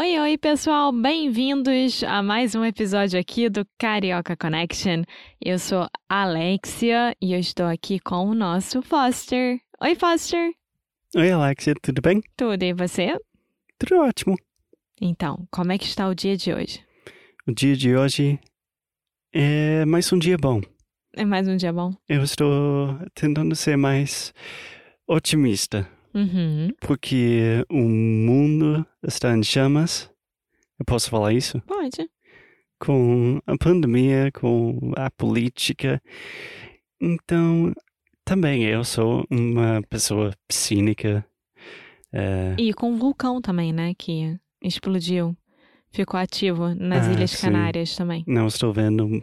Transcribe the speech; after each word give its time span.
Oi, 0.00 0.18
oi, 0.18 0.38
pessoal! 0.38 0.90
Bem-vindos 0.92 2.02
a 2.04 2.22
mais 2.22 2.54
um 2.54 2.64
episódio 2.64 3.20
aqui 3.20 3.50
do 3.50 3.66
Carioca 3.78 4.34
Connection. 4.34 5.02
Eu 5.38 5.58
sou 5.58 5.86
Alexia 6.08 7.14
e 7.20 7.34
eu 7.34 7.38
estou 7.38 7.66
aqui 7.66 8.00
com 8.00 8.24
o 8.24 8.34
nosso 8.34 8.80
Foster. 8.80 9.60
Oi, 9.78 9.94
Foster! 9.94 10.52
Oi, 11.14 11.30
Alexia, 11.30 11.74
tudo 11.82 12.00
bem? 12.00 12.22
Tudo, 12.34 12.62
e 12.62 12.72
você? 12.72 13.20
Tudo 13.78 14.00
ótimo. 14.00 14.38
Então, 14.98 15.46
como 15.50 15.70
é 15.70 15.76
que 15.76 15.84
está 15.84 16.08
o 16.08 16.14
dia 16.14 16.34
de 16.34 16.50
hoje? 16.50 16.82
O 17.46 17.52
dia 17.52 17.76
de 17.76 17.94
hoje 17.94 18.40
é 19.34 19.84
mais 19.84 20.10
um 20.14 20.18
dia 20.18 20.38
bom. 20.38 20.62
É 21.14 21.26
mais 21.26 21.46
um 21.46 21.58
dia 21.58 21.74
bom? 21.74 21.92
Eu 22.08 22.22
estou 22.22 22.98
tentando 23.14 23.54
ser 23.54 23.76
mais 23.76 24.32
otimista, 25.06 25.86
Uhum. 26.14 26.70
porque 26.80 27.64
o 27.70 27.78
mundo 27.82 28.84
está 29.02 29.36
em 29.36 29.42
chamas. 29.42 30.10
Eu 30.78 30.84
posso 30.84 31.08
falar 31.10 31.32
isso? 31.32 31.60
Pode. 31.62 32.08
Com 32.78 33.40
a 33.46 33.56
pandemia, 33.58 34.30
com 34.32 34.92
a 34.96 35.10
política. 35.10 36.02
Então, 37.00 37.72
também 38.24 38.64
eu 38.64 38.82
sou 38.84 39.24
uma 39.30 39.82
pessoa 39.88 40.32
cínica. 40.50 41.24
É, 42.12 42.56
E 42.58 42.72
com 42.72 42.92
o 42.92 42.96
vulcão 42.96 43.40
também, 43.40 43.72
né? 43.72 43.92
Que 43.96 44.36
explodiu. 44.62 45.36
Ficou 45.92 46.18
ativo 46.18 46.74
nas 46.74 47.06
Ah, 47.08 47.12
Ilhas 47.12 47.30
sim. 47.32 47.42
Canárias 47.46 47.94
também. 47.96 48.24
não 48.26 48.46
estou 48.46 48.72
vendo 48.72 49.22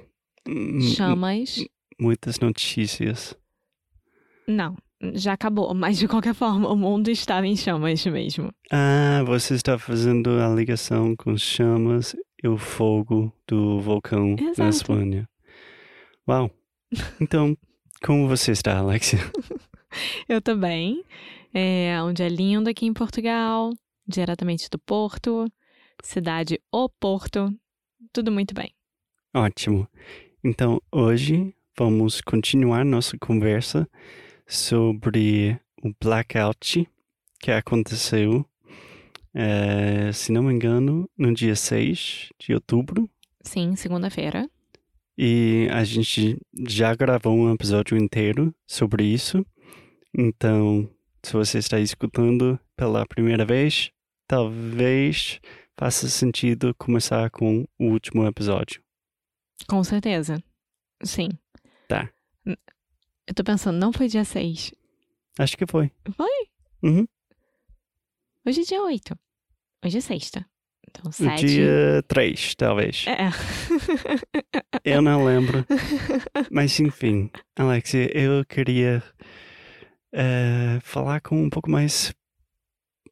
Chamas. 0.95 1.63
muitas 1.99 2.39
notícias. 2.39 3.35
Não, 4.47 4.77
já 5.13 5.33
acabou. 5.33 5.73
Mas 5.73 5.97
de 5.97 6.07
qualquer 6.07 6.33
forma, 6.33 6.69
o 6.69 6.75
mundo 6.75 7.09
estava 7.09 7.45
em 7.45 7.55
chamas 7.55 8.05
mesmo. 8.05 8.51
Ah, 8.71 9.23
você 9.25 9.53
está 9.55 9.77
fazendo 9.77 10.29
a 10.39 10.49
ligação 10.49 11.15
com 11.15 11.37
chamas 11.37 12.15
e 12.43 12.47
o 12.47 12.57
fogo 12.57 13.33
do 13.47 13.79
vulcão 13.79 14.35
na 14.35 14.49
Exato. 14.49 14.69
Espanha. 14.69 15.29
Uau! 16.27 16.51
Então, 17.19 17.57
como 18.03 18.27
você 18.27 18.51
está, 18.51 18.77
Alexia? 18.77 19.19
Eu 20.27 20.41
também. 20.41 21.03
É 21.53 22.01
um 22.03 22.13
dia 22.13 22.27
lindo 22.27 22.69
aqui 22.69 22.85
em 22.85 22.93
Portugal, 22.93 23.71
diretamente 24.07 24.69
do 24.69 24.77
Porto, 24.77 25.51
cidade 26.03 26.59
O 26.71 26.87
Porto. 26.89 27.53
Tudo 28.13 28.31
muito 28.31 28.53
bem. 28.53 28.71
Ótimo. 29.33 29.87
Então, 30.43 30.81
hoje 30.91 31.53
vamos 31.77 32.21
continuar 32.21 32.85
nossa 32.85 33.17
conversa 33.17 33.87
sobre 34.47 35.59
o 35.83 35.93
blackout 36.01 36.87
que 37.39 37.51
aconteceu, 37.51 38.45
eh, 39.33 40.11
se 40.13 40.31
não 40.31 40.43
me 40.43 40.53
engano, 40.53 41.09
no 41.17 41.33
dia 41.33 41.55
6 41.55 42.29
de 42.39 42.53
outubro. 42.53 43.09
Sim, 43.41 43.75
segunda-feira. 43.75 44.49
E 45.17 45.67
a 45.71 45.83
gente 45.83 46.39
já 46.67 46.93
gravou 46.95 47.35
um 47.35 47.53
episódio 47.53 47.97
inteiro 47.97 48.53
sobre 48.65 49.03
isso. 49.03 49.45
Então, 50.15 50.89
se 51.23 51.33
você 51.33 51.57
está 51.57 51.79
escutando 51.79 52.59
pela 52.75 53.05
primeira 53.05 53.45
vez, 53.45 53.91
talvez 54.27 55.39
faça 55.77 56.07
sentido 56.07 56.73
começar 56.75 57.29
com 57.29 57.67
o 57.79 57.85
último 57.85 58.25
episódio. 58.25 58.81
Com 59.67 59.83
certeza. 59.83 60.41
Sim. 61.03 61.29
Tá. 61.87 62.09
Eu 63.27 63.33
tô 63.33 63.43
pensando, 63.43 63.77
não 63.77 63.91
foi 63.91 64.07
dia 64.07 64.23
6. 64.23 64.73
Acho 65.37 65.57
que 65.57 65.65
foi. 65.67 65.91
Foi? 66.15 66.47
Uhum. 66.81 67.05
Hoje 68.45 68.61
é 68.61 68.63
dia 68.63 68.81
8. 68.81 69.19
Hoje 69.85 69.97
é 69.97 70.01
sexta. 70.01 70.45
Então, 70.89 71.03
No 71.05 71.11
7. 71.11 71.45
dia 71.45 72.03
3, 72.07 72.55
talvez. 72.55 73.05
É. 73.07 73.29
Eu 74.83 75.01
não 75.01 75.25
lembro. 75.25 75.65
Mas 76.49 76.79
enfim, 76.79 77.29
Alexia, 77.57 78.09
eu 78.17 78.45
queria 78.45 79.03
eh, 80.13 80.79
falar 80.81 81.19
com 81.19 81.43
um 81.43 81.49
pouco 81.49 81.69
mais 81.69 82.13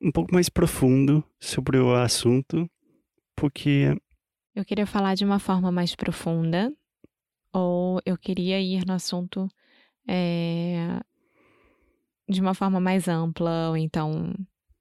um 0.02 0.12
pouco 0.12 0.34
mais 0.34 0.48
profundo 0.50 1.24
sobre 1.40 1.78
o 1.78 1.94
assunto, 1.94 2.70
porque 3.36 3.94
Eu 4.56 4.64
queria 4.64 4.86
falar 4.86 5.16
de 5.16 5.26
uma 5.26 5.40
forma 5.40 5.70
mais 5.72 5.96
profunda, 5.96 6.72
ou 7.52 8.00
eu 8.06 8.18
queria 8.18 8.60
ir 8.62 8.86
no 8.86 8.94
assunto 8.94 9.50
é, 10.08 11.00
de 12.28 12.42
uma 12.42 12.54
forma 12.54 12.80
mais 12.80 13.08
ampla, 13.08 13.70
ou 13.70 13.78
então 13.78 14.34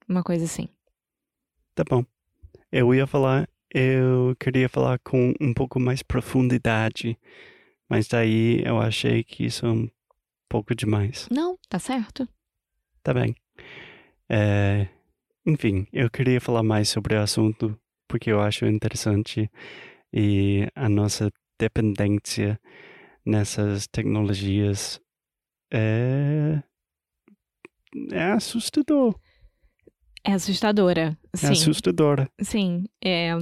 uma 0.08 0.22
coisa 0.22 0.44
assim. 0.44 0.68
tá 1.74 1.84
bom. 1.88 2.04
Eu 2.70 2.94
ia 2.94 3.06
falar, 3.06 3.48
eu 3.72 4.34
queria 4.38 4.68
falar 4.68 4.98
com 4.98 5.32
um 5.40 5.54
pouco 5.54 5.78
mais 5.78 6.02
profundidade, 6.02 7.18
mas 7.88 8.08
daí 8.08 8.62
eu 8.64 8.80
achei 8.80 9.22
que 9.22 9.44
isso 9.44 9.66
é 9.66 9.70
um 9.70 9.88
pouco 10.48 10.74
demais. 10.74 11.28
Não, 11.30 11.58
tá 11.68 11.78
certo. 11.78 12.28
Tá 13.02 13.12
bem. 13.14 13.34
É, 14.28 14.88
enfim, 15.46 15.86
eu 15.92 16.10
queria 16.10 16.40
falar 16.40 16.62
mais 16.62 16.88
sobre 16.88 17.14
o 17.14 17.20
assunto 17.20 17.78
porque 18.08 18.30
eu 18.30 18.40
acho 18.40 18.66
interessante 18.66 19.50
e 20.12 20.68
a 20.74 20.88
nossa 20.88 21.30
dependência 21.58 22.60
nessas 23.24 23.86
tecnologias 23.86 25.00
é, 25.74 26.62
é 28.12 28.32
assustador. 28.32 29.18
É 30.22 30.32
assustadora. 30.32 31.18
É 31.32 31.36
Sim. 31.36 31.52
assustadora. 31.52 32.30
Sim, 32.40 32.84
é 33.04 33.32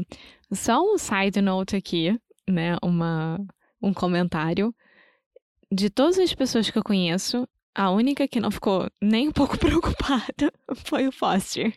só 0.50 0.82
um 0.82 0.96
side 0.96 1.40
note 1.42 1.76
aqui, 1.76 2.18
né? 2.48 2.76
Uma, 2.82 3.38
um 3.80 3.92
comentário. 3.92 4.74
De 5.70 5.90
todas 5.90 6.18
as 6.18 6.34
pessoas 6.34 6.70
que 6.70 6.78
eu 6.78 6.82
conheço, 6.82 7.46
a 7.74 7.90
única 7.90 8.26
que 8.26 8.40
não 8.40 8.50
ficou 8.50 8.88
nem 9.00 9.28
um 9.28 9.32
pouco 9.32 9.56
preocupada 9.60 10.52
foi 10.74 11.06
o 11.06 11.12
Foster. 11.12 11.72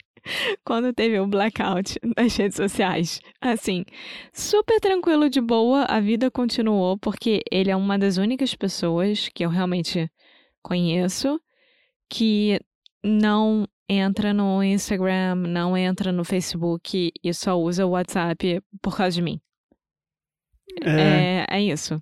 Quando 0.66 0.92
teve 0.92 1.20
o 1.20 1.28
blackout 1.28 2.00
nas 2.18 2.36
redes 2.36 2.56
sociais. 2.56 3.22
Assim, 3.40 3.86
super 4.34 4.80
tranquilo, 4.80 5.30
de 5.30 5.40
boa, 5.40 5.84
a 5.84 6.00
vida 6.00 6.32
continuou, 6.32 6.98
porque 6.98 7.44
ele 7.52 7.70
é 7.70 7.76
uma 7.76 8.00
das 8.00 8.18
únicas 8.18 8.56
pessoas 8.56 9.30
que 9.30 9.46
eu 9.46 9.50
realmente 9.50 10.10
conheço 10.66 11.40
que 12.10 12.60
não 13.04 13.68
entra 13.88 14.34
no 14.34 14.64
Instagram, 14.64 15.36
não 15.36 15.78
entra 15.78 16.12
no 16.12 16.26
Facebook 16.26 17.12
e 17.24 17.34
só 17.36 17.56
usa 17.56 17.86
o 17.86 17.92
WhatsApp 17.92 18.60
por 18.82 18.98
causa 18.98 19.16
de 19.16 19.22
mim. 19.22 19.40
É, 20.82 20.90
É, 20.90 21.46
é 21.58 21.62
isso. 21.62 22.02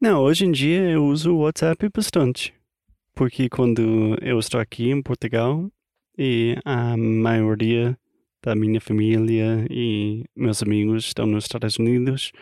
Não, 0.00 0.20
hoje 0.20 0.44
em 0.44 0.50
dia 0.50 0.90
eu 0.90 1.04
uso 1.04 1.32
o 1.32 1.42
WhatsApp 1.42 1.88
bastante. 1.94 2.52
Porque 3.14 3.48
quando 3.48 4.18
eu 4.20 4.40
estou 4.40 4.60
aqui 4.60 4.90
em 4.90 5.00
Portugal 5.00 5.70
e 6.18 6.56
a 6.64 6.96
maioria 6.96 7.96
da 8.42 8.56
minha 8.56 8.80
família 8.80 9.64
e 9.70 10.24
meus 10.34 10.60
amigos 10.60 11.06
estão 11.06 11.24
nos 11.24 11.44
Estados 11.44 11.78
Unidos, 11.78 12.32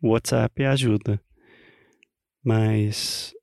o 0.00 0.10
WhatsApp 0.10 0.64
ajuda. 0.64 1.20
Mas, 2.42 3.34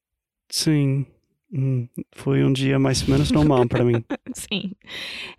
sim, 0.57 1.05
hum, 1.53 1.87
foi 2.13 2.43
um 2.43 2.51
dia 2.51 2.79
mais 2.79 3.03
ou 3.03 3.09
menos 3.09 3.31
normal 3.31 3.67
para 3.67 3.83
mim. 3.83 4.03
Sim. 4.33 4.73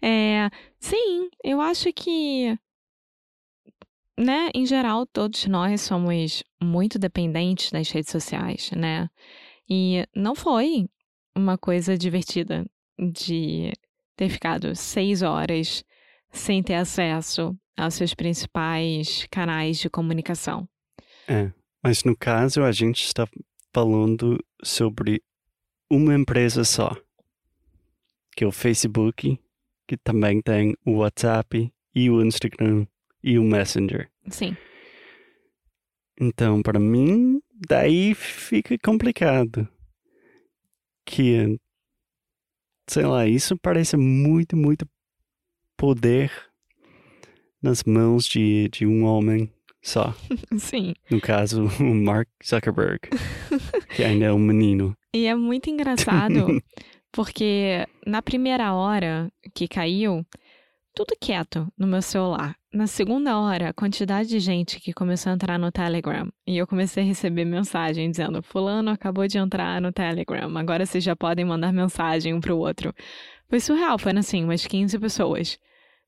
É, 0.01 0.49
sim, 0.79 1.29
eu 1.43 1.61
acho 1.61 1.93
que, 1.93 2.57
né, 4.17 4.49
em 4.55 4.65
geral, 4.65 5.07
todos 5.07 5.47
nós 5.47 5.81
somos 5.81 6.45
muito 6.63 6.99
dependentes 6.99 7.71
das 7.71 7.91
redes 7.91 8.11
sociais, 8.11 8.71
né? 8.77 9.09
E 9.69 10.07
não 10.15 10.35
foi 10.35 10.89
uma 11.35 11.59
coisa 11.59 11.97
divertida 11.99 12.65
de 12.99 13.73
ter 14.17 14.29
ficado 14.29 14.75
seis 14.75 15.23
horas 15.23 15.85
sem 16.31 16.63
ter 16.63 16.75
acesso 16.75 17.57
aos 17.77 17.95
seus 17.95 18.15
principais 18.15 19.27
canais 19.31 19.79
de 19.79 19.91
comunicação. 19.91 20.69
É, 21.29 21.53
mas 21.83 22.03
no 22.05 22.17
caso 22.17 22.63
a 22.63 22.73
gente 22.73 23.05
está 23.05 23.27
falando 23.73 24.43
sobre 24.63 25.23
uma 25.91 26.15
empresa 26.15 26.65
só, 26.65 26.97
que 28.37 28.45
é 28.45 28.47
o 28.47 28.53
Facebook, 28.53 29.39
que 29.87 29.97
também 29.97 30.41
tem 30.43 30.77
o 30.85 30.99
WhatsApp 30.99 31.73
e 31.95 32.11
o 32.11 32.23
Instagram 32.23 32.87
e 33.23 33.39
o 33.39 33.43
Messenger. 33.43 34.11
Sim. 34.29 34.57
Então, 36.21 36.63
para 36.63 36.79
mim, 36.79 37.41
daí 37.69 38.15
fica 38.15 38.77
complicado. 38.79 39.69
Que, 41.07 41.59
sei 42.87 43.07
lá, 43.07 43.27
isso 43.27 43.57
parece 43.57 43.97
muito, 43.97 44.57
muito 44.57 44.87
poder 45.77 46.31
nas 47.63 47.83
mãos 47.85 48.27
de, 48.27 48.69
de 48.69 48.87
um 48.87 49.05
homem 49.05 49.51
só. 49.83 50.15
Sim. 50.59 50.95
No 51.11 51.21
caso, 51.21 51.65
o 51.81 51.95
Mark 51.95 52.29
Zuckerberg, 52.45 53.01
que 53.95 54.05
ainda 54.05 54.27
é 54.27 54.33
um 54.33 54.39
menino. 54.39 54.97
E 55.15 55.27
é 55.27 55.35
muito 55.35 55.71
engraçado, 55.71 56.63
porque 57.13 57.87
na 58.07 58.23
primeira 58.23 58.75
hora 58.75 59.31
que 59.55 59.67
caiu, 59.67 60.25
tudo 60.95 61.17
quieto 61.21 61.73
no 61.79 61.87
meu 61.87 62.03
celular. 62.03 62.57
Na 62.73 62.87
segunda 62.87 63.39
hora, 63.39 63.71
a 63.71 63.73
quantidade 63.73 64.29
de 64.29 64.41
gente 64.41 64.79
que 64.79 64.93
começou 64.93 65.31
a 65.31 65.35
entrar 65.35 65.59
no 65.59 65.73
Telegram. 65.73 66.29
E 66.47 66.59
eu 66.59 66.67
comecei 66.67 67.03
a 67.03 67.07
receber 67.07 67.45
mensagem 67.45 68.11
dizendo: 68.11 68.43
Fulano 68.43 68.91
acabou 68.91 69.27
de 69.27 69.39
entrar 69.39 69.81
no 69.81 69.93
Telegram, 69.93 70.55
agora 70.59 70.85
vocês 70.85 71.03
já 71.03 71.17
podem 71.17 71.45
mandar 71.45 71.73
mensagem 71.73 72.35
um 72.35 72.41
pro 72.41 72.59
outro. 72.59 72.93
Foi 73.49 73.61
surreal, 73.61 73.99
foram 73.99 74.19
assim, 74.19 74.45
umas 74.45 74.67
15 74.67 74.99
pessoas 74.99 75.59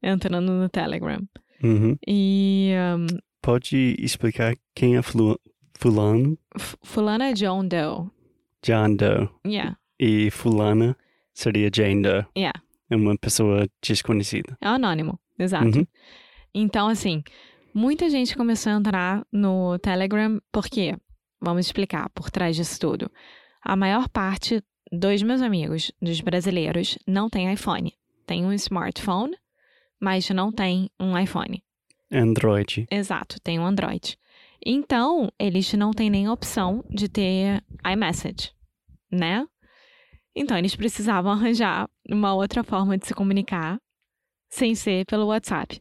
entrando 0.02 0.52
no 0.52 0.68
Telegram. 0.68 1.20
Uhum. 1.62 1.96
E 2.06 2.72
um, 2.98 3.06
Pode 3.42 3.96
explicar 3.98 4.54
quem 4.74 4.96
é 4.96 5.02
flu- 5.02 5.38
fulano? 5.78 6.38
F- 6.58 6.76
Fulano 6.82 7.24
é 7.24 7.32
John 7.32 7.66
Doe. 7.66 8.10
John 8.62 8.94
Doe. 8.96 9.28
Yeah, 9.46 9.76
E 9.98 10.30
fulana 10.30 10.96
seria 11.32 11.70
Jane 11.74 12.02
Doe. 12.02 12.26
yeah. 12.36 12.60
É 12.90 12.96
uma 12.96 13.16
pessoa 13.16 13.68
desconhecida. 13.82 14.58
É 14.60 14.66
anônimo, 14.66 15.18
exato. 15.38 15.78
Uhum. 15.78 15.86
Então, 16.52 16.88
assim, 16.88 17.22
muita 17.72 18.10
gente 18.10 18.36
começou 18.36 18.72
a 18.72 18.76
entrar 18.76 19.24
no 19.32 19.78
Telegram, 19.78 20.40
porque, 20.52 20.96
vamos 21.40 21.66
explicar 21.66 22.10
por 22.10 22.30
trás 22.30 22.56
disso 22.56 22.78
tudo. 22.80 23.10
A 23.62 23.76
maior 23.76 24.08
parte 24.08 24.60
dos 24.92 25.22
meus 25.22 25.40
amigos, 25.40 25.92
dos 26.02 26.20
brasileiros, 26.20 26.98
não 27.06 27.30
tem 27.30 27.52
iPhone. 27.52 27.94
Tem 28.26 28.44
um 28.44 28.52
smartphone, 28.52 29.36
mas 30.00 30.28
não 30.30 30.50
tem 30.50 30.90
um 30.98 31.16
iPhone. 31.16 31.62
Android. 32.10 32.86
Exato, 32.90 33.40
tem 33.40 33.58
um 33.58 33.66
Android. 33.66 34.18
Então, 34.64 35.30
eles 35.38 35.72
não 35.74 35.92
têm 35.92 36.10
nem 36.10 36.28
opção 36.28 36.84
de 36.90 37.08
ter 37.08 37.62
iMessage, 37.90 38.52
né? 39.10 39.46
Então, 40.34 40.56
eles 40.56 40.76
precisavam 40.76 41.32
arranjar 41.32 41.88
uma 42.08 42.34
outra 42.34 42.62
forma 42.62 42.96
de 42.98 43.06
se 43.06 43.14
comunicar 43.14 43.80
sem 44.48 44.74
ser 44.74 45.06
pelo 45.06 45.26
WhatsApp. 45.26 45.80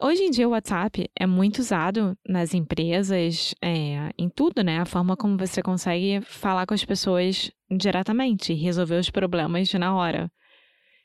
Hoje 0.00 0.24
em 0.24 0.30
dia, 0.30 0.48
o 0.48 0.50
WhatsApp 0.50 1.08
é 1.18 1.26
muito 1.26 1.60
usado 1.60 2.18
nas 2.28 2.52
empresas, 2.52 3.54
é, 3.62 4.10
em 4.18 4.28
tudo, 4.28 4.62
né? 4.62 4.80
A 4.80 4.84
forma 4.84 5.16
como 5.16 5.38
você 5.38 5.62
consegue 5.62 6.20
falar 6.22 6.66
com 6.66 6.74
as 6.74 6.84
pessoas 6.84 7.50
diretamente 7.70 8.52
e 8.52 8.56
resolver 8.56 8.98
os 8.98 9.08
problemas 9.08 9.72
na 9.74 9.94
hora. 9.94 10.30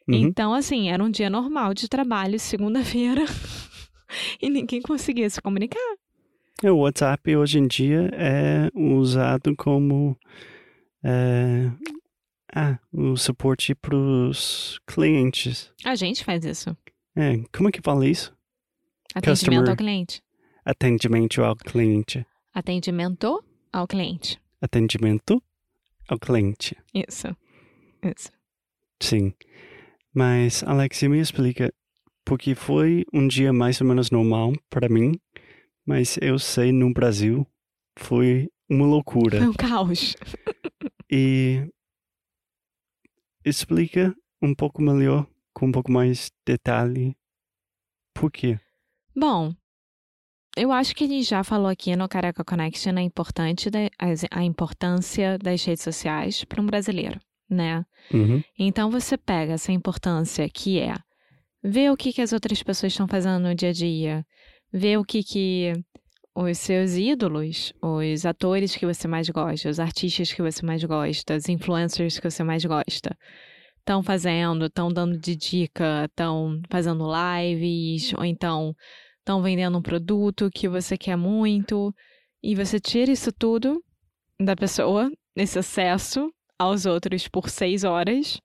Uhum. 0.07 0.15
Então, 0.15 0.53
assim, 0.53 0.89
era 0.89 1.03
um 1.03 1.09
dia 1.09 1.29
normal 1.29 1.73
de 1.73 1.87
trabalho, 1.87 2.39
segunda-feira, 2.39 3.23
e 4.41 4.49
ninguém 4.49 4.81
conseguia 4.81 5.29
se 5.29 5.41
comunicar. 5.41 5.79
É, 6.63 6.71
O 6.71 6.77
WhatsApp 6.79 7.35
hoje 7.35 7.59
em 7.59 7.67
dia 7.67 8.09
é 8.13 8.69
usado 8.75 9.55
como 9.55 10.17
é, 11.03 11.71
ah, 12.53 12.77
o 12.91 13.15
suporte 13.15 13.73
para 13.75 13.95
os 13.95 14.79
clientes. 14.85 15.71
A 15.85 15.95
gente 15.95 16.23
faz 16.23 16.43
isso. 16.45 16.75
É, 17.15 17.37
como 17.55 17.69
é 17.69 17.71
que 17.71 17.81
fala 17.81 18.05
isso? 18.07 18.35
Atendimento 19.15 19.39
Customer- 19.39 19.69
ao 19.69 19.75
cliente. 19.77 20.21
Atendimento 20.65 21.43
ao 21.43 21.55
cliente. 21.55 22.25
Atendimento 22.53 23.43
ao 23.71 23.87
cliente. 23.87 24.39
Atendimento 24.61 25.41
ao 26.07 26.19
cliente. 26.19 26.75
Isso. 26.93 27.27
Isso. 28.03 28.29
Sim. 29.01 29.33
Mas, 30.13 30.63
Alex, 30.63 31.01
me 31.03 31.19
explica, 31.19 31.73
porque 32.29 32.53
foi 32.53 33.03
um 33.11 33.27
dia 33.27 33.51
mais 33.51 33.81
ou 33.81 33.87
menos 33.87 34.11
normal 34.11 34.53
para 34.69 34.87
mim, 34.87 35.19
mas 35.83 36.15
eu 36.21 36.37
sei 36.37 36.71
no 36.71 36.93
Brasil 36.93 37.43
foi 37.97 38.47
uma 38.69 38.85
loucura. 38.85 39.39
Foi 39.39 39.47
um 39.47 39.53
caos. 39.53 40.15
E 41.11 41.67
explica 43.43 44.15
um 44.39 44.53
pouco 44.53 44.79
melhor, 44.79 45.25
com 45.55 45.65
um 45.65 45.71
pouco 45.71 45.91
mais 45.91 46.31
detalhe, 46.45 47.17
por 48.13 48.31
quê? 48.31 48.59
Bom, 49.15 49.55
eu 50.55 50.71
acho 50.71 50.95
que 50.95 51.05
a 51.05 51.07
gente 51.07 51.23
já 51.27 51.43
falou 51.43 51.65
aqui 51.67 51.95
no 51.95 52.07
Careca 52.07 52.43
Connection 52.45 52.95
a, 52.95 53.01
importante 53.01 53.71
as- 53.97 54.25
a 54.29 54.43
importância 54.43 55.39
das 55.39 55.63
redes 55.65 55.83
sociais 55.83 56.43
para 56.45 56.61
um 56.61 56.65
brasileiro, 56.67 57.19
né? 57.49 57.83
Uhum. 58.13 58.43
Então 58.57 58.91
você 58.91 59.17
pega 59.17 59.53
essa 59.53 59.71
importância 59.71 60.47
que 60.47 60.77
é 60.79 60.93
ver 61.63 61.91
o 61.91 61.97
que, 61.97 62.13
que 62.13 62.21
as 62.21 62.33
outras 62.33 62.63
pessoas 62.63 62.93
estão 62.93 63.07
fazendo 63.07 63.41
no 63.43 63.55
dia 63.55 63.69
a 63.69 63.73
dia, 63.73 64.25
ver 64.71 64.97
o 64.97 65.03
que, 65.03 65.23
que 65.23 65.73
os 66.35 66.57
seus 66.57 66.93
ídolos, 66.93 67.73
os 67.81 68.25
atores 68.25 68.75
que 68.75 68.85
você 68.85 69.07
mais 69.07 69.29
gosta, 69.29 69.69
os 69.69 69.79
artistas 69.79 70.31
que 70.31 70.41
você 70.41 70.65
mais 70.65 70.83
gosta, 70.83 71.35
os 71.35 71.49
influencers 71.49 72.19
que 72.19 72.29
você 72.29 72.43
mais 72.43 72.63
gosta, 72.63 73.17
estão 73.79 74.01
fazendo, 74.01 74.65
estão 74.65 74.91
dando 74.91 75.17
de 75.17 75.35
dica, 75.35 76.05
estão 76.05 76.61
fazendo 76.69 77.05
lives, 77.09 78.13
ou 78.13 78.23
então 78.23 78.73
estão 79.19 79.41
vendendo 79.41 79.77
um 79.77 79.81
produto 79.81 80.49
que 80.53 80.67
você 80.67 80.97
quer 80.97 81.17
muito, 81.17 81.93
e 82.41 82.55
você 82.55 82.79
tira 82.79 83.11
isso 83.11 83.31
tudo 83.31 83.83
da 84.39 84.55
pessoa, 84.55 85.11
esse 85.35 85.59
acesso 85.59 86.31
aos 86.57 86.85
outros 86.85 87.27
por 87.27 87.49
seis 87.49 87.83
horas, 87.83 88.39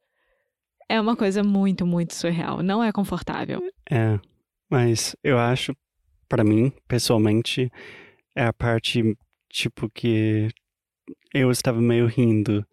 é 0.88 1.00
uma 1.00 1.16
coisa 1.16 1.42
muito, 1.42 1.86
muito 1.86 2.14
surreal. 2.14 2.62
Não 2.62 2.82
é 2.82 2.92
confortável. 2.92 3.62
É, 3.90 4.18
mas 4.70 5.14
eu 5.22 5.38
acho, 5.38 5.74
para 6.28 6.44
mim, 6.44 6.72
pessoalmente, 6.88 7.70
é 8.34 8.44
a 8.44 8.52
parte, 8.52 9.16
tipo, 9.48 9.88
que 9.90 10.48
eu 11.32 11.50
estava 11.50 11.80
meio 11.80 12.06
rindo. 12.06 12.64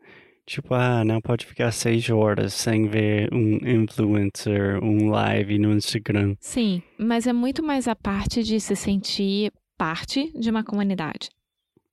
Tipo, 0.46 0.74
ah, 0.74 1.04
não 1.06 1.22
pode 1.22 1.46
ficar 1.46 1.72
seis 1.72 2.10
horas 2.10 2.54
sem 2.54 2.88
ver 2.88 3.34
um 3.34 3.58
influencer, 3.64 4.84
um 4.84 5.10
live 5.10 5.60
no 5.60 5.74
Instagram. 5.74 6.36
Sim, 6.40 6.82
mas 6.98 7.28
é 7.28 7.34
muito 7.34 7.64
mais 7.64 7.88
a 7.88 7.96
parte 7.96 8.44
de 8.44 8.60
se 8.60 8.76
sentir 8.76 9.52
parte 9.78 10.32
de 10.38 10.50
uma 10.50 10.64
comunidade. 10.64 11.30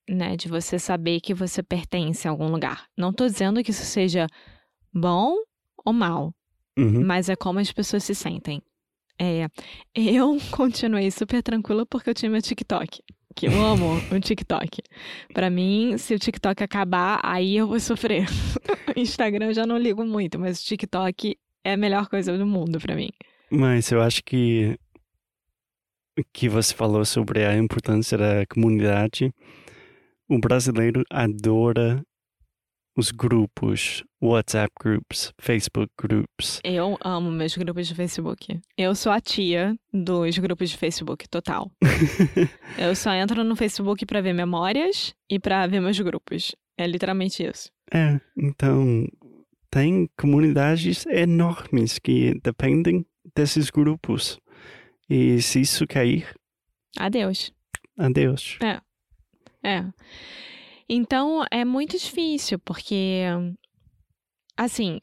Né? 0.08 0.36
De 0.36 0.48
você 0.48 0.78
saber 0.78 1.20
que 1.20 1.34
você 1.34 1.62
pertence 1.62 2.26
a 2.26 2.30
algum 2.30 2.48
lugar. 2.48 2.86
Não 2.96 3.12
tô 3.12 3.26
dizendo 3.26 3.62
que 3.62 3.70
isso 3.70 3.84
seja 3.84 4.26
bom 4.92 5.36
ou 5.84 5.92
mal, 5.92 6.32
Uhum. 6.78 7.04
mas 7.04 7.28
é 7.28 7.34
como 7.36 7.58
as 7.58 7.72
pessoas 7.72 8.04
se 8.04 8.14
sentem. 8.14 8.62
É, 9.20 9.48
eu 9.94 10.38
continuei 10.52 11.10
super 11.10 11.42
tranquila 11.42 11.84
porque 11.84 12.10
eu 12.10 12.14
tinha 12.14 12.30
meu 12.30 12.40
TikTok. 12.40 13.02
Que 13.34 13.46
eu 13.46 13.52
amo 13.64 13.96
o 14.14 14.20
TikTok. 14.20 14.80
Pra 15.34 15.50
mim, 15.50 15.96
se 15.98 16.14
o 16.14 16.18
TikTok 16.18 16.62
acabar, 16.62 17.20
aí 17.22 17.56
eu 17.56 17.66
vou 17.66 17.80
sofrer. 17.80 18.26
Instagram 18.96 19.46
eu 19.46 19.54
já 19.54 19.66
não 19.66 19.76
ligo 19.78 20.04
muito, 20.04 20.38
mas 20.38 20.60
o 20.60 20.64
TikTok 20.64 21.36
é 21.64 21.72
a 21.72 21.76
melhor 21.76 22.08
coisa 22.08 22.36
do 22.38 22.46
mundo 22.46 22.78
pra 22.80 22.94
mim. 22.94 23.10
Mas 23.50 23.90
eu 23.90 24.00
acho 24.00 24.22
que 24.24 24.76
que 26.32 26.48
você 26.48 26.74
falou 26.74 27.04
sobre 27.04 27.44
a 27.44 27.56
importância 27.56 28.18
da 28.18 28.44
comunidade. 28.46 29.32
O 30.28 30.38
brasileiro 30.38 31.04
adora 31.10 32.04
os 32.98 33.12
grupos, 33.12 34.02
WhatsApp 34.20 34.72
groups, 34.82 35.32
Facebook 35.40 35.92
groups. 35.96 36.60
Eu 36.64 36.98
amo 37.00 37.30
meus 37.30 37.56
grupos 37.56 37.86
de 37.86 37.94
Facebook. 37.94 38.60
Eu 38.76 38.92
sou 38.96 39.12
a 39.12 39.20
tia 39.20 39.78
dos 39.92 40.36
grupos 40.38 40.70
de 40.70 40.76
Facebook, 40.76 41.28
total. 41.28 41.70
Eu 42.76 42.96
só 42.96 43.12
entro 43.12 43.44
no 43.44 43.54
Facebook 43.54 44.04
pra 44.04 44.20
ver 44.20 44.32
memórias 44.32 45.14
e 45.30 45.38
pra 45.38 45.64
ver 45.68 45.78
meus 45.80 46.00
grupos. 46.00 46.56
É 46.76 46.88
literalmente 46.88 47.44
isso. 47.44 47.70
É, 47.94 48.20
então 48.36 49.06
tem 49.70 50.10
comunidades 50.18 51.06
enormes 51.06 52.00
que 52.00 52.34
dependem 52.42 53.06
desses 53.32 53.70
grupos. 53.70 54.40
E 55.08 55.40
se 55.40 55.60
isso 55.60 55.86
cair, 55.86 56.26
Adeus. 56.98 57.52
adeus. 57.96 58.58
É. 58.60 59.84
Então 60.88 61.44
é 61.50 61.64
muito 61.64 61.98
difícil, 61.98 62.58
porque 62.60 63.22
assim, 64.56 64.98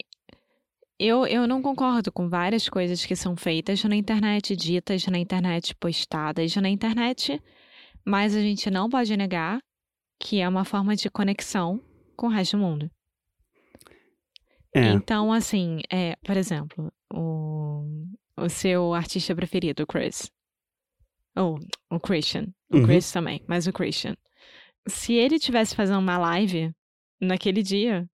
eu, 0.99 1.25
eu 1.27 1.47
não 1.47 1.61
concordo 1.61 2.11
com 2.11 2.27
várias 2.29 2.67
coisas 2.69 3.05
que 3.05 3.15
são 3.15 3.35
feitas 3.35 3.83
na 3.83 3.95
internet, 3.95 4.55
ditas 4.55 5.05
na 5.07 5.19
internet, 5.19 5.75
postadas 5.75 6.55
na 6.55 6.69
internet, 6.69 7.41
mas 8.05 8.35
a 8.35 8.39
gente 8.41 8.69
não 8.71 8.89
pode 8.89 9.15
negar 9.15 9.59
que 10.19 10.39
é 10.39 10.47
uma 10.47 10.63
forma 10.65 10.95
de 10.95 11.09
conexão 11.09 11.79
com 12.15 12.27
o 12.27 12.29
resto 12.29 12.57
do 12.57 12.63
mundo. 12.63 12.89
É, 14.73 14.89
Então, 14.91 15.31
assim, 15.31 15.81
é, 15.91 16.15
por 16.23 16.35
exemplo, 16.37 16.91
o, 17.13 17.83
o 18.37 18.49
seu 18.49 18.93
artista 18.93 19.35
preferido, 19.35 19.83
o 19.83 19.87
Chris. 19.87 20.31
Ou 21.35 21.59
o 21.89 21.99
Christian. 21.99 22.47
O 22.71 22.77
Uhum. 22.77 22.85
Chris 22.85 23.11
também, 23.11 23.41
mas 23.47 23.67
o 23.67 23.73
Christian. 23.73 24.15
Se 24.87 25.13
ele 25.13 25.39
tivesse 25.39 25.75
fazendo 25.75 25.99
uma 25.99 26.17
live 26.17 26.71
naquele 27.19 27.63
dia 27.63 28.07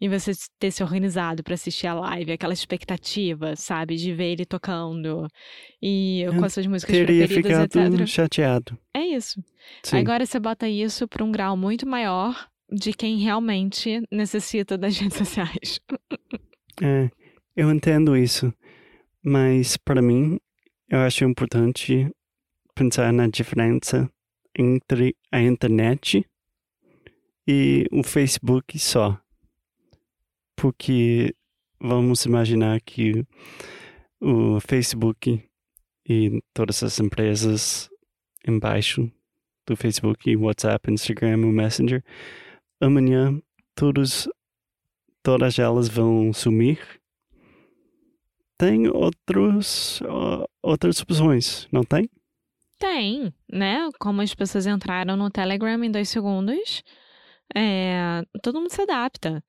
e 0.00 0.08
você 0.08 0.32
ter 0.58 0.70
se 0.70 0.82
organizado 0.82 1.42
pra 1.42 1.54
assistir 1.54 1.86
a 1.86 1.94
live, 1.94 2.32
aquela 2.32 2.54
expectativa, 2.54 3.54
sabe, 3.54 3.96
de 3.96 4.14
ver 4.14 4.32
ele 4.32 4.46
tocando 4.46 5.28
e 5.80 6.22
Eu 6.22 6.34
com 6.36 6.44
as 6.44 6.54
suas 6.54 6.66
músicas 6.66 6.96
teria 6.96 7.26
preferidas, 7.26 7.62
ficado 7.64 7.94
etc. 7.94 8.06
chateado. 8.06 8.78
É 8.96 9.02
isso. 9.02 9.44
Sim. 9.82 9.98
Agora 9.98 10.24
você 10.24 10.40
bota 10.40 10.66
isso 10.68 11.06
pra 11.06 11.22
um 11.22 11.30
grau 11.30 11.54
muito 11.56 11.86
maior 11.86 12.48
de 12.72 12.92
quem 12.94 13.18
realmente 13.18 14.00
necessita 14.10 14.78
das 14.78 14.96
redes 14.98 15.18
sociais. 15.18 15.80
É, 16.82 17.10
eu 17.54 17.70
entendo 17.70 18.16
isso, 18.16 18.52
mas 19.22 19.76
para 19.76 20.00
mim 20.00 20.38
eu 20.88 21.00
acho 21.00 21.24
importante 21.24 22.10
pensar 22.74 23.12
na 23.12 23.28
diferença 23.28 24.10
entre 24.58 25.14
a 25.30 25.40
internet 25.40 26.26
e 27.46 27.86
o 27.90 28.02
Facebook 28.02 28.78
só. 28.78 29.20
Porque 30.56 31.34
vamos 31.80 32.24
imaginar 32.24 32.80
que 32.80 33.24
o 34.20 34.60
Facebook 34.60 35.42
e 36.08 36.42
todas 36.52 36.82
as 36.82 36.98
empresas 37.00 37.88
embaixo 38.46 39.10
do 39.66 39.76
Facebook, 39.76 40.36
WhatsApp, 40.36 40.90
Instagram, 40.90 41.38
o 41.38 41.52
Messenger, 41.52 42.02
amanhã 42.80 43.40
todos 43.74 44.28
todas 45.22 45.58
elas 45.58 45.88
vão 45.88 46.32
sumir, 46.32 46.80
tem 48.58 48.88
outros, 48.88 50.02
outras 50.62 51.00
opções, 51.00 51.66
não 51.72 51.82
tem? 51.82 52.08
Tem, 52.80 53.30
né? 53.46 53.90
Como 54.00 54.22
as 54.22 54.34
pessoas 54.34 54.66
entraram 54.66 55.14
no 55.14 55.30
Telegram 55.30 55.84
em 55.84 55.90
dois 55.90 56.08
segundos, 56.08 56.82
é, 57.54 58.22
todo 58.42 58.58
mundo 58.58 58.72
se 58.72 58.80
adapta. 58.80 59.44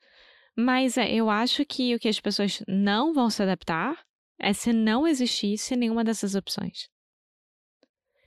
Mas 0.53 0.97
é, 0.97 1.09
eu 1.09 1.29
acho 1.29 1.65
que 1.65 1.95
o 1.95 2.00
que 2.00 2.09
as 2.09 2.19
pessoas 2.19 2.61
não 2.67 3.13
vão 3.13 3.29
se 3.29 3.41
adaptar 3.41 3.97
é 4.38 4.51
se 4.51 4.73
não 4.73 5.07
existisse 5.07 5.77
nenhuma 5.77 6.03
dessas 6.03 6.35
opções. 6.35 6.89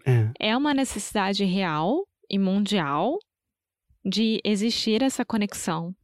É, 0.06 0.32
É 0.40 0.56
uma 0.56 0.72
necessidade 0.72 1.44
real 1.44 2.08
e 2.30 2.38
mundial 2.38 3.18
de 4.02 4.40
existir 4.42 5.02
essa 5.02 5.22
conexão 5.22 5.94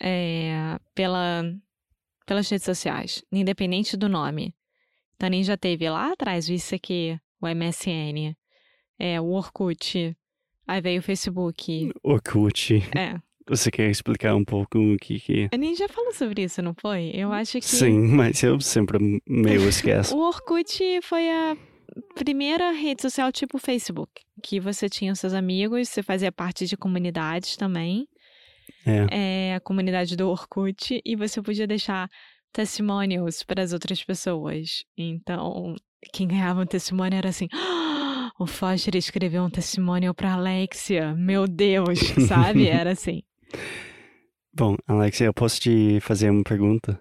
é, 0.00 0.78
pela, 0.94 1.42
pelas 2.24 2.48
redes 2.48 2.64
sociais, 2.64 3.22
independente 3.30 3.98
do 3.98 4.08
nome. 4.08 4.56
Tanin 5.18 5.42
já 5.42 5.58
teve 5.58 5.90
lá 5.90 6.12
atrás 6.12 6.48
o 6.48 6.52
ICQ, 6.52 7.20
o 7.40 7.46
MSN, 7.46 8.34
é, 8.98 9.20
o 9.20 9.26
Orkut, 9.26 10.16
aí 10.66 10.80
veio 10.80 11.00
o 11.00 11.02
Facebook. 11.02 11.90
Orkut, 12.02 12.74
É, 12.96 13.20
você 13.48 13.70
quer 13.70 13.88
explicar 13.88 14.34
um 14.34 14.44
pouco 14.44 14.78
o 14.78 14.96
que 14.96 15.20
que 15.20 15.48
a 15.52 15.56
Nin 15.56 15.76
já 15.76 15.88
falou 15.88 16.12
sobre 16.12 16.42
isso, 16.42 16.60
não 16.60 16.74
foi? 16.74 17.12
Eu 17.14 17.32
acho 17.32 17.60
que 17.60 17.64
Sim, 17.64 18.08
mas 18.08 18.42
eu 18.42 18.60
sempre 18.60 18.98
meio 19.26 19.68
esqueço. 19.68 20.14
o 20.18 20.20
Orkut 20.20 21.00
foi 21.02 21.30
a 21.30 21.56
primeira 22.16 22.72
rede 22.72 23.02
social 23.02 23.30
tipo 23.30 23.58
Facebook, 23.58 24.10
que 24.42 24.58
você 24.58 24.88
tinha 24.88 25.12
os 25.12 25.20
seus 25.20 25.32
amigos, 25.32 25.88
você 25.88 26.02
fazia 26.02 26.32
parte 26.32 26.66
de 26.66 26.76
comunidades 26.76 27.56
também. 27.56 28.08
É, 28.84 29.50
é, 29.50 29.54
a 29.54 29.60
comunidade 29.60 30.16
do 30.16 30.28
Orkut 30.28 31.00
e 31.04 31.16
você 31.16 31.40
podia 31.40 31.66
deixar 31.66 32.08
testimonials 32.52 33.42
para 33.44 33.62
as 33.62 33.72
outras 33.72 34.02
pessoas. 34.02 34.84
Então, 34.96 35.74
quem 36.12 36.28
ganhava 36.28 36.60
um 36.60 36.66
testemunho 36.66 37.14
era 37.14 37.28
assim: 37.28 37.48
"Ah, 37.52 38.30
o 38.38 38.46
Foster 38.46 38.94
escreveu 38.96 39.42
um 39.42 39.50
testemunho 39.50 40.14
para 40.14 40.34
Alexia, 40.34 41.14
meu 41.14 41.46
Deus, 41.46 41.98
sabe? 42.28 42.68
Era 42.68 42.92
assim. 42.92 43.22
Bom, 44.52 44.76
Alex, 44.86 45.20
eu 45.20 45.32
posso 45.32 45.60
te 45.60 45.98
fazer 46.00 46.30
uma 46.30 46.42
pergunta? 46.42 47.00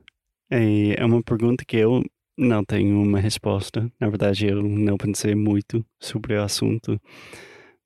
É, 0.49 1.01
é 1.01 1.05
uma 1.05 1.21
pergunta 1.21 1.65
que 1.65 1.77
eu 1.77 2.03
não 2.37 2.63
tenho 2.63 3.01
uma 3.01 3.19
resposta. 3.19 3.91
Na 3.99 4.09
verdade, 4.09 4.47
eu 4.47 4.61
não 4.61 4.97
pensei 4.97 5.35
muito 5.35 5.85
sobre 5.99 6.35
o 6.35 6.41
assunto. 6.43 6.99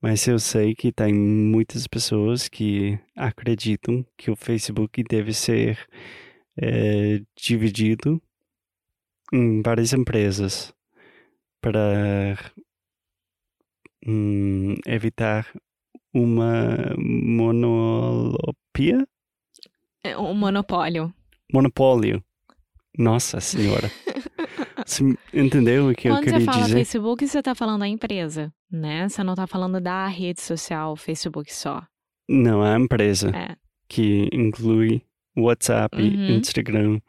Mas 0.01 0.27
eu 0.27 0.39
sei 0.39 0.73
que 0.73 0.91
tem 0.91 1.13
muitas 1.13 1.85
pessoas 1.85 2.47
que 2.47 2.97
acreditam 3.15 4.05
que 4.17 4.31
o 4.31 4.35
Facebook 4.35 5.03
deve 5.03 5.33
ser 5.33 5.77
é, 6.57 7.21
dividido 7.35 8.21
em 9.33 9.61
várias 9.61 9.91
empresas 9.91 10.73
para 11.61 12.37
hum, 14.05 14.75
evitar 14.85 15.47
uma 16.13 16.95
monolopia? 16.97 19.07
É 20.03 20.17
um 20.17 20.33
monopólio. 20.33 21.13
Monopólio. 21.53 22.23
Nossa 22.97 23.39
senhora. 23.39 23.89
Você 24.85 25.03
entendeu 25.33 25.89
o 25.89 25.93
que 25.93 26.07
eu 26.07 26.13
Quando 26.13 26.23
você 26.25 26.31
queria 26.31 26.45
fala 26.45 26.63
dizer? 26.63 26.75
Facebook, 26.77 27.27
você 27.27 27.43
tá 27.43 27.53
falando 27.53 27.81
da 27.81 27.87
empresa, 27.87 28.51
né? 28.71 29.07
Você 29.07 29.23
não 29.23 29.35
tá 29.35 29.45
falando 29.45 29.79
da 29.79 30.07
rede 30.07 30.41
social 30.41 30.95
Facebook 30.95 31.53
só. 31.53 31.83
Não, 32.27 32.63
a 32.63 32.75
empresa 32.79 33.29
É. 33.35 33.55
que 33.87 34.27
inclui 34.33 35.03
WhatsApp, 35.37 35.95
Uhum. 36.01 36.37
Instagram, 36.37 36.99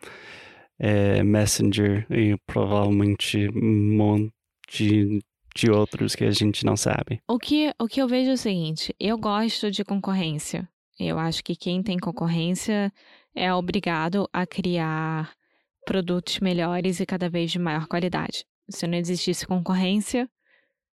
eh, 0.78 1.22
Messenger 1.22 2.06
e 2.10 2.36
provavelmente 2.46 3.48
um 3.48 3.96
monte 3.96 4.30
de 4.72 5.70
outros 5.70 6.14
que 6.14 6.24
a 6.24 6.30
gente 6.30 6.64
não 6.64 6.76
sabe. 6.76 7.20
O 7.28 7.38
que, 7.38 7.72
o 7.78 7.86
que 7.86 8.00
eu 8.00 8.08
vejo 8.08 8.30
é 8.30 8.34
o 8.34 8.38
seguinte: 8.38 8.94
eu 8.98 9.18
gosto 9.18 9.70
de 9.70 9.84
concorrência. 9.84 10.68
Eu 10.98 11.18
acho 11.18 11.42
que 11.42 11.56
quem 11.56 11.82
tem 11.82 11.98
concorrência 11.98 12.92
é 13.34 13.52
obrigado 13.52 14.28
a 14.32 14.46
criar 14.46 15.32
produtos 15.86 16.40
melhores 16.40 17.00
e 17.00 17.06
cada 17.06 17.28
vez 17.28 17.50
de 17.50 17.58
maior 17.58 17.86
qualidade. 17.86 18.44
Se 18.68 18.86
não 18.86 18.98
existisse 18.98 19.46
concorrência, 19.46 20.28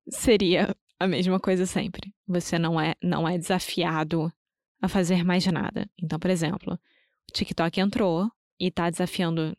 seria 0.08 0.76
a 1.00 1.06
mesma 1.06 1.40
coisa 1.40 1.66
sempre. 1.66 2.14
Você 2.26 2.58
não 2.58 2.80
é, 2.80 2.94
não 3.02 3.26
é 3.26 3.38
desafiado 3.38 4.32
a 4.80 4.88
fazer 4.88 5.24
mais 5.24 5.46
nada. 5.46 5.88
Então, 6.00 6.18
por 6.18 6.30
exemplo, 6.30 6.74
o 6.74 7.32
TikTok 7.32 7.80
entrou 7.80 8.30
e 8.60 8.70
tá 8.70 8.90
desafiando 8.90 9.56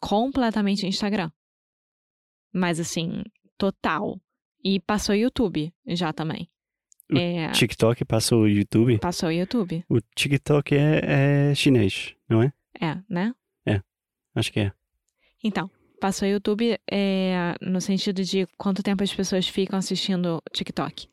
completamente 0.00 0.84
o 0.84 0.88
Instagram. 0.88 1.30
Mas 2.52 2.78
assim, 2.78 3.22
total. 3.58 4.18
E 4.64 4.80
passou 4.80 5.14
o 5.14 5.18
YouTube 5.18 5.72
já 5.86 6.12
também. 6.12 6.48
O 7.12 7.16
É, 7.18 7.50
TikTok 7.52 8.04
passou 8.04 8.42
o 8.42 8.48
YouTube. 8.48 8.98
passou 8.98 9.28
o 9.28 9.32
YouTube. 9.32 9.84
O 9.88 10.00
TikTok 10.00 10.74
é, 10.74 11.50
é 11.50 11.54
chinês, 11.54 12.14
não 12.28 12.42
é? 12.42 12.52
É, 12.80 12.96
né? 13.08 13.34
Acho 14.34 14.52
que 14.52 14.60
é. 14.60 14.72
Então, 15.42 15.68
passou 16.00 16.28
o 16.28 16.30
YouTube 16.30 16.78
é, 16.88 17.54
no 17.60 17.80
sentido 17.80 18.22
de 18.22 18.46
quanto 18.56 18.84
tempo 18.84 19.02
as 19.02 19.12
pessoas 19.12 19.48
ficam 19.48 19.76
assistindo 19.78 20.40
TikTok. 20.52 21.08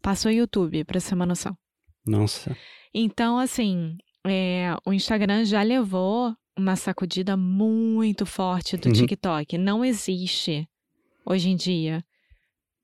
Passou 0.00 0.30
o 0.30 0.34
YouTube, 0.34 0.84
pra 0.84 1.00
ter 1.00 1.14
uma 1.14 1.26
noção. 1.26 1.56
Nossa. 2.06 2.56
Então, 2.94 3.38
assim, 3.38 3.96
é, 4.24 4.76
o 4.86 4.92
Instagram 4.92 5.44
já 5.44 5.62
levou 5.62 6.32
uma 6.56 6.76
sacudida 6.76 7.36
muito 7.36 8.24
forte 8.24 8.76
do 8.76 8.86
Uhum. 8.88 8.92
TikTok. 8.92 9.58
Não 9.58 9.84
existe, 9.84 10.68
hoje 11.24 11.48
em 11.50 11.56
dia, 11.56 12.04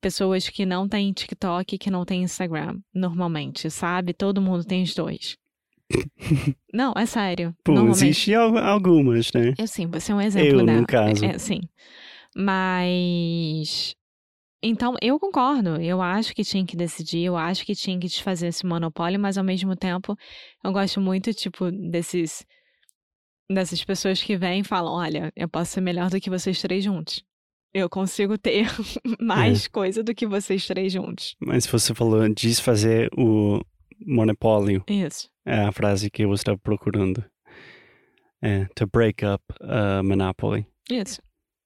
pessoas 0.01 0.49
que 0.49 0.65
não 0.65 0.87
têm 0.87 1.11
TikTok 1.13 1.75
e 1.75 1.77
que 1.77 1.89
não 1.91 2.05
têm 2.05 2.23
Instagram, 2.23 2.79
normalmente, 2.93 3.69
sabe? 3.69 4.13
Todo 4.13 4.41
mundo 4.41 4.63
tem 4.63 4.83
os 4.83 4.93
dois. 4.93 5.37
não, 6.73 6.93
é 6.97 7.05
sério. 7.05 7.55
Pô, 7.63 7.71
normalmente. 7.73 8.03
existe 8.05 8.33
al- 8.33 8.57
algumas, 8.57 9.31
né? 9.33 9.53
Eu 9.57 9.67
sim, 9.67 9.87
você 9.87 10.11
é 10.11 10.15
um 10.15 10.21
exemplo 10.21 10.59
Eu, 10.59 10.65
dela. 10.65 10.81
no 10.81 10.87
caso. 10.87 11.25
É, 11.25 11.37
sim. 11.39 11.61
Mas. 12.35 13.95
Então, 14.61 14.95
eu 15.01 15.19
concordo. 15.19 15.79
Eu 15.81 16.01
acho 16.01 16.33
que 16.33 16.43
tinha 16.43 16.65
que 16.65 16.75
decidir, 16.75 17.23
eu 17.23 17.37
acho 17.37 17.65
que 17.65 17.75
tinha 17.75 17.97
que 17.99 18.07
desfazer 18.07 18.47
esse 18.47 18.65
monopólio, 18.65 19.19
mas 19.19 19.37
ao 19.37 19.43
mesmo 19.43 19.75
tempo, 19.75 20.17
eu 20.63 20.71
gosto 20.71 20.99
muito, 20.99 21.33
tipo, 21.33 21.71
desses. 21.71 22.45
dessas 23.49 23.83
pessoas 23.83 24.21
que 24.21 24.35
vêm 24.35 24.61
e 24.61 24.63
falam: 24.63 24.93
olha, 24.93 25.31
eu 25.35 25.47
posso 25.47 25.71
ser 25.73 25.81
melhor 25.81 26.09
do 26.09 26.19
que 26.19 26.29
vocês 26.29 26.61
três 26.61 26.83
juntos. 26.83 27.23
Eu 27.77 27.87
consigo 27.87 28.39
ter 28.39 28.65
mais 29.21 29.67
coisa 29.67 30.03
do 30.03 30.15
que 30.15 30.25
vocês 30.25 30.65
três 30.65 30.91
juntos. 30.91 31.35
Mas 31.39 31.67
você 31.67 31.93
falou 31.93 32.27
desfazer 32.33 33.07
o 33.15 33.61
monopólio. 34.03 34.83
Isso. 34.89 35.29
É 35.45 35.59
a 35.59 35.71
frase 35.71 36.09
que 36.09 36.23
eu 36.23 36.33
estava 36.33 36.57
procurando. 36.57 37.23
É, 38.41 38.65
to 38.75 38.87
break 38.87 39.23
up 39.23 39.43
a 39.61 40.01
monopoly. 40.01 40.65
Isso. 40.89 41.21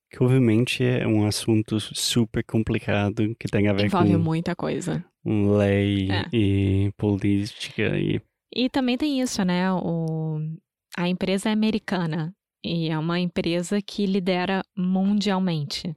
Que 0.10 0.22
obviamente 0.22 0.84
é 0.84 1.08
um 1.08 1.26
assunto 1.26 1.80
super 1.80 2.44
complicado 2.44 3.34
que 3.40 3.48
tem 3.48 3.70
a 3.70 3.74
ver 3.74 3.86
Envolve 3.86 4.12
com 4.12 4.20
muita 4.20 4.54
coisa. 4.54 5.04
lei 5.26 6.10
É. 6.12 6.26
e 6.34 6.92
política 6.98 7.98
e 7.98 8.22
E 8.54 8.70
também 8.70 8.98
tem 8.98 9.22
isso, 9.22 9.44
né? 9.46 9.72
O... 9.72 10.40
A 10.98 11.08
empresa 11.08 11.48
é 11.48 11.54
americana 11.54 12.36
e 12.64 12.90
é 12.90 12.98
uma 12.98 13.18
empresa 13.18 13.82
que 13.82 14.06
lidera 14.06 14.62
mundialmente. 14.76 15.96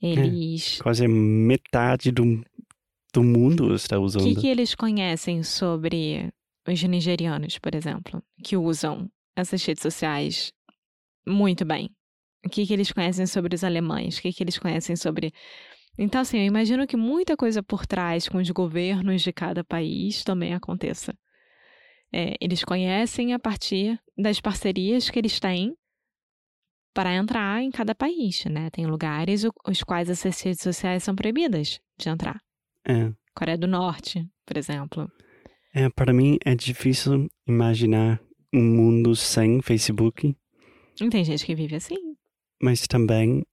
Eles. 0.00 0.80
quase 0.80 1.06
metade 1.06 2.10
do, 2.10 2.42
do 3.12 3.22
mundo 3.22 3.74
está 3.74 3.98
O 3.98 4.02
usando. 4.02 4.24
que, 4.24 4.34
que 4.40 4.46
eles 4.48 4.74
conhecem 4.74 5.42
sobre 5.42 6.32
os 6.66 6.82
nigerianos, 6.82 7.58
por 7.58 7.74
exemplo, 7.74 8.22
que 8.42 8.56
usam 8.56 9.10
essas 9.36 9.64
redes 9.64 9.82
sociais 9.82 10.52
muito 11.26 11.64
bem? 11.64 11.90
O 12.44 12.48
que, 12.48 12.66
que 12.66 12.72
eles 12.72 12.90
conhecem 12.90 13.26
sobre 13.26 13.54
os 13.54 13.62
alemães? 13.62 14.16
O 14.18 14.22
que, 14.22 14.32
que 14.32 14.42
eles 14.42 14.58
conhecem 14.58 14.96
sobre. 14.96 15.32
Então, 15.98 16.22
assim, 16.22 16.38
eu 16.38 16.44
imagino 16.44 16.86
que 16.86 16.96
muita 16.96 17.36
coisa 17.36 17.62
por 17.62 17.84
trás 17.86 18.28
com 18.28 18.38
os 18.38 18.48
governos 18.50 19.20
de 19.20 19.32
cada 19.32 19.62
país 19.62 20.24
também 20.24 20.54
aconteça. 20.54 21.12
É, 22.12 22.34
eles 22.40 22.64
conhecem 22.64 23.34
a 23.34 23.38
partir 23.38 24.00
das 24.16 24.40
parcerias 24.40 25.10
que 25.10 25.18
eles 25.18 25.38
têm 25.38 25.76
para 26.92 27.14
entrar 27.14 27.62
em 27.62 27.70
cada 27.70 27.94
país, 27.94 28.44
né? 28.46 28.70
Tem 28.70 28.86
lugares 28.86 29.44
os 29.66 29.82
quais 29.82 30.08
essas 30.08 30.40
redes 30.40 30.62
sociais 30.62 31.02
são 31.02 31.14
proibidas 31.14 31.80
de 31.98 32.08
entrar. 32.08 32.40
É, 32.86 33.12
Coreia 33.34 33.58
do 33.58 33.66
Norte, 33.66 34.26
por 34.44 34.56
exemplo. 34.56 35.10
é, 35.72 35.88
para 35.88 36.12
mim 36.12 36.38
é 36.44 36.54
difícil 36.54 37.28
imaginar 37.46 38.20
um 38.52 38.62
mundo 38.62 39.14
sem 39.14 39.62
Facebook, 39.62 40.34
tem 41.08 41.24
gente 41.24 41.46
que 41.46 41.54
vive 41.54 41.76
assim. 41.76 42.16
mas 42.60 42.86
também 42.86 43.44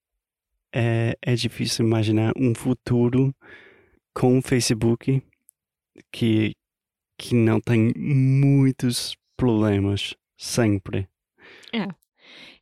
é, 0.74 1.16
é 1.22 1.36
difícil 1.36 1.86
imaginar 1.86 2.34
um 2.36 2.54
futuro 2.54 3.34
com 4.14 4.38
o 4.38 4.42
Facebook 4.42 5.22
que, 6.12 6.56
que 7.18 7.36
não 7.36 7.62
tem 7.62 7.94
muitos 7.96 9.16
problemas 9.38 10.16
sempre. 10.38 11.08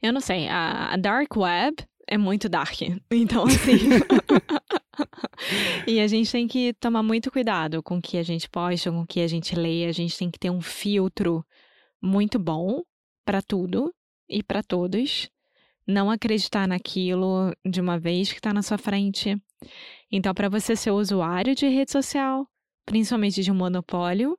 Eu 0.02 0.14
não 0.14 0.22
sei, 0.22 0.48
a, 0.48 0.94
a 0.94 0.98
Dark 0.98 1.36
Web 1.36 1.76
é 2.08 2.18
muito 2.18 2.48
dark. 2.50 2.80
Então, 3.12 3.44
assim. 3.46 3.90
e 5.88 6.00
a 6.00 6.08
gente 6.08 6.32
tem 6.32 6.48
que 6.48 6.74
tomar 6.74 7.04
muito 7.04 7.32
cuidado 7.32 7.82
com 7.84 7.98
o 7.98 8.02
que 8.02 8.18
a 8.18 8.24
gente 8.24 8.50
posta, 8.50 8.92
com 8.92 9.02
o 9.02 9.08
que 9.08 9.22
a 9.22 9.28
gente 9.28 9.56
lê. 9.56 9.86
A 9.86 9.92
gente 9.92 10.18
tem 10.18 10.30
que 10.30 10.40
ter 10.40 10.50
um 10.50 10.62
filtro 10.62 11.46
muito 12.02 12.38
bom 12.40 12.84
para 13.26 13.42
tudo 13.42 13.94
e 14.30 14.44
para 14.44 14.62
todos. 14.64 15.30
Não 15.88 16.10
acreditar 16.10 16.68
naquilo 16.68 17.54
de 17.66 17.80
uma 17.80 18.00
vez 18.00 18.32
que 18.32 18.40
está 18.40 18.54
na 18.54 18.62
sua 18.64 18.78
frente. 18.78 19.38
Então, 20.12 20.34
para 20.34 20.50
você 20.50 20.76
ser 20.76 20.92
usuário 20.92 21.56
de 21.56 21.68
rede 21.68 21.92
social, 21.92 22.48
principalmente 22.86 23.44
de 23.44 23.52
um 23.52 23.56
monopólio, 23.56 24.38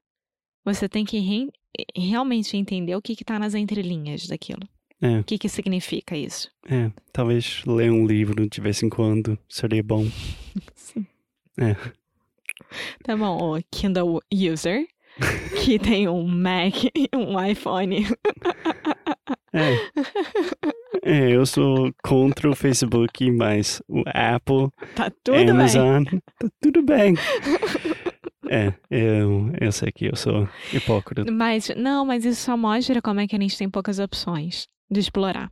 você 0.65 0.89
tem 0.89 1.05
que 1.05 1.19
re- 1.19 1.51
realmente 1.97 2.57
entender 2.57 2.97
o 2.97 3.03
que 3.03 3.13
está 3.13 3.39
nas 3.39 3.55
entrelinhas 3.55 4.27
daquilo. 4.27 4.63
É, 5.03 5.19
O 5.19 5.25
que, 5.25 5.39
que 5.39 5.49
significa 5.49 6.17
isso? 6.17 6.51
é, 6.69 6.91
talvez 7.13 7.63
ler 7.67 7.91
um 7.91 8.07
livro 8.07 8.49
de 8.49 8.61
vez 8.61 8.83
em 8.83 8.89
quando 8.89 9.39
seria 9.49 9.83
bom. 9.83 10.07
Sim. 10.75 11.07
É. 11.59 11.75
Tá 13.05 13.17
bom, 13.17 13.57
o 13.59 13.63
Kindle 13.71 14.21
User, 14.33 14.87
que 15.65 15.79
tem 15.79 16.09
um 16.09 16.27
Mac 16.27 16.75
e 16.95 17.09
um 17.15 17.43
iPhone. 17.45 18.07
É. 19.53 19.75
É, 21.03 21.31
eu 21.31 21.45
sou 21.47 21.93
contra 22.03 22.51
o 22.51 22.55
Facebook, 22.57 23.31
mas 23.31 23.81
o 23.89 24.03
Apple, 24.07 24.69
Tá 24.95 25.11
tudo 25.23 25.37
bem. 25.37 25.51
Amazon, 25.51 26.05
tá 26.39 26.49
tudo 26.61 26.83
bem. 26.83 27.15
É, 28.49 28.73
eu, 28.91 29.51
eu 29.61 29.73
sei 29.73 29.91
que 29.93 30.07
eu 30.07 30.17
sou 30.17 30.49
hipócrita. 30.73 31.31
Mas, 31.31 31.71
não, 31.77 32.05
mas 32.05 32.25
isso 32.25 32.43
só 32.43 32.57
mostra 32.57 33.01
como 33.03 33.21
é 33.21 33.27
que 33.27 33.37
a 33.37 33.41
gente 33.41 33.57
tem 33.59 33.69
poucas 33.69 33.99
opções 33.99 34.67
de 34.91 35.01
explorar. 35.01 35.51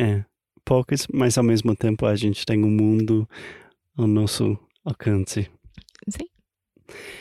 É, 0.00 0.24
poucas, 0.64 1.06
mas 1.12 1.36
ao 1.36 1.44
mesmo 1.44 1.74
tempo 1.76 2.06
a 2.06 2.16
gente 2.16 2.44
tem 2.46 2.64
um 2.64 2.70
mundo 2.70 3.28
ao 3.96 4.06
nosso 4.06 4.58
alcance. 4.84 5.50
Sim. 6.08 6.26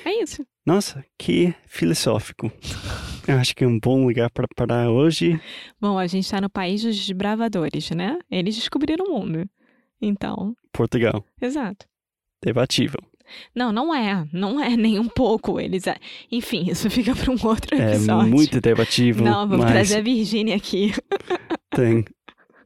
É 0.06 0.24
isso. 0.24 0.46
Nossa, 0.65 1.04
que 1.18 1.54
filosófico. 1.68 2.52
Eu 3.28 3.38
acho 3.38 3.56
que 3.56 3.63
é 3.63 3.68
um 3.68 3.80
bom 3.80 4.06
lugar 4.06 4.30
para 4.32 4.48
parar 4.56 4.89
hoje. 4.89 5.39
Bom, 5.80 5.98
a 5.98 6.08
gente 6.08 6.30
tá 6.30 6.42
no 6.42 6.50
país 6.50 6.82
dos 6.82 6.96
desbravadores, 6.96 7.89
né? 7.92 8.18
Eles 8.30 8.56
descobriram 8.56 9.06
o 9.06 9.20
mundo. 9.20 9.50
Então, 10.02 10.56
Portugal, 10.72 11.26
exato. 11.42 11.86
debatível. 12.44 13.00
Não, 13.56 13.72
não 13.72 13.94
é. 13.94 14.28
Não 14.34 14.60
é 14.63 14.76
nem 14.78 15.00
um 15.00 15.08
pouco. 15.08 15.60
Eles. 15.60 15.88
é- 15.88 15.98
Enfim, 16.32 16.70
isso 16.70 16.89
fica 16.89 17.15
para 17.15 17.32
um 17.32 17.38
outro 17.48 17.76
É 17.76 17.92
episódio. 17.96 18.30
muito 18.32 18.60
debatível, 18.62 19.26
Não, 19.26 19.48
vamos 19.48 19.65
mas 19.65 19.72
trazer 19.72 19.98
a 19.98 20.02
Virgínia 20.02 20.56
aqui. 20.56 20.92
tem 21.76 22.06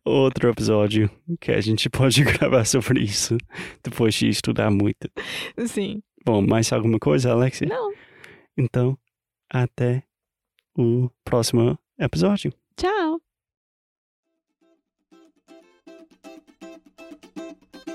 outro 0.06 0.50
episódio 0.50 1.10
que 1.40 1.52
a 1.52 1.62
gente 1.62 1.90
pode 1.90 2.24
gravar 2.26 2.66
sobre 2.66 3.02
isso 3.02 3.38
depois 3.84 4.14
de 4.16 4.28
estudar 4.30 4.70
muito. 4.70 5.10
Sim. 5.68 6.02
Bom, 6.26 6.42
mais 6.42 6.72
alguma 6.72 7.00
coisa, 7.00 7.32
Alexia? 7.32 7.68
Não. 7.68 7.92
Então, 8.58 8.98
até 9.50 10.04
o 10.78 11.10
próximo 11.24 11.78
episódio. 12.00 12.54
Tchau. 12.78 13.20